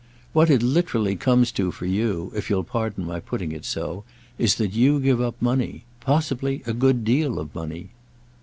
[0.33, 4.03] "What it literally comes to for you, if you'll pardon my putting it so,
[4.39, 5.83] is that you give up money.
[5.99, 7.89] Possibly a good deal of money."